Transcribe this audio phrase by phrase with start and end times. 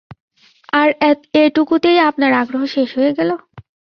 [0.73, 0.89] আর
[1.35, 3.29] এটুকুতেই আপনার আগ্রহ শেষ হয়ে গেল?